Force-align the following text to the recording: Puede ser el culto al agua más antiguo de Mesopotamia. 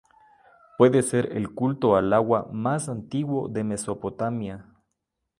Puede 0.79 1.03
ser 1.03 1.31
el 1.37 1.53
culto 1.53 1.95
al 1.95 2.11
agua 2.11 2.49
más 2.51 2.89
antiguo 2.89 3.47
de 3.49 3.63
Mesopotamia. 3.63 4.65